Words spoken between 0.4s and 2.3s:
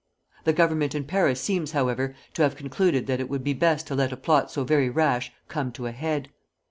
The Government in Paris seems, however,